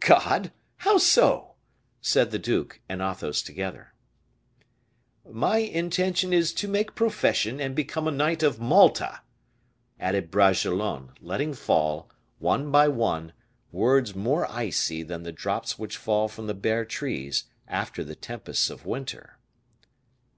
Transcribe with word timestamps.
"God! 0.00 0.50
how 0.78 0.96
so?" 0.96 1.56
said 2.00 2.30
the 2.30 2.38
duke 2.38 2.80
and 2.88 3.02
Athos 3.02 3.42
together. 3.42 3.92
"My 5.30 5.58
intention 5.58 6.32
is 6.32 6.54
to 6.54 6.68
make 6.68 6.94
profession, 6.94 7.60
and 7.60 7.76
become 7.76 8.08
a 8.08 8.10
knight 8.10 8.42
of 8.42 8.58
Malta," 8.58 9.20
added 10.00 10.30
Bragelonne, 10.30 11.12
letting 11.20 11.52
fall, 11.52 12.08
one 12.38 12.70
by 12.70 12.88
one, 12.88 13.34
words 13.72 14.14
more 14.14 14.50
icy 14.50 15.02
than 15.02 15.22
the 15.22 15.32
drops 15.32 15.78
which 15.78 15.98
fall 15.98 16.28
from 16.28 16.46
the 16.46 16.54
bare 16.54 16.86
trees 16.86 17.44
after 17.68 18.02
the 18.02 18.16
tempests 18.16 18.70
of 18.70 18.86
winter. 18.86 19.38